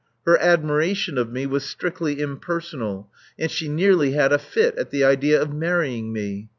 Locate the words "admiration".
0.39-1.19